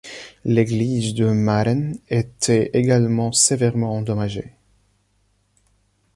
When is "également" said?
2.73-3.31